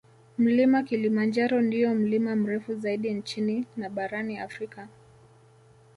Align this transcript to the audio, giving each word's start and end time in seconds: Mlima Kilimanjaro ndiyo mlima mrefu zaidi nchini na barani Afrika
Mlima 0.37 0.83
Kilimanjaro 0.83 1.61
ndiyo 1.61 1.95
mlima 1.95 2.35
mrefu 2.35 2.75
zaidi 2.75 3.13
nchini 3.13 3.65
na 3.77 3.89
barani 3.89 4.37
Afrika 4.37 4.87